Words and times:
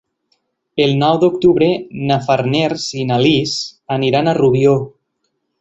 El 0.85 0.93
nou 1.01 1.19
d'octubre 1.23 1.67
na 2.13 2.19
Farners 2.29 2.87
i 3.03 3.07
na 3.13 3.21
Lis 3.27 3.55
aniran 4.01 4.33
a 4.33 4.37
Rubió. 4.43 4.77